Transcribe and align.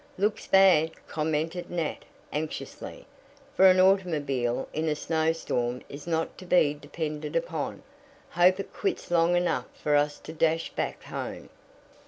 "Looks 0.17 0.47
bad," 0.47 0.89
commented 1.07 1.69
Nat 1.69 2.05
anxiously, 2.33 3.05
for 3.53 3.67
an 3.67 3.79
automobile 3.79 4.67
in 4.73 4.89
a 4.89 4.95
snowstorm 4.95 5.83
is 5.89 6.07
not 6.07 6.39
to 6.39 6.45
be 6.47 6.73
depended 6.73 7.35
upon, 7.35 7.83
"Hope 8.31 8.59
it 8.59 8.73
quits 8.73 9.11
long 9.11 9.35
enough 9.35 9.67
for 9.75 9.95
us 9.95 10.17
to 10.21 10.33
dash 10.33 10.71
back 10.71 11.03
home." 11.03 11.49